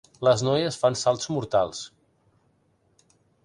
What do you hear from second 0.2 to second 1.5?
Les noies fan salts